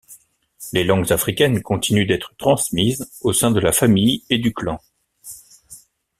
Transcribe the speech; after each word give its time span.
Les 0.73 0.83
langues 0.83 1.11
africaines 1.11 1.61
continuent 1.61 2.07
d'être 2.07 2.35
transmises 2.37 3.07
au 3.21 3.33
sein 3.33 3.51
de 3.51 3.59
la 3.59 3.71
famille 3.71 4.23
et 4.31 4.39
du 4.39 4.51
clan. 4.51 4.81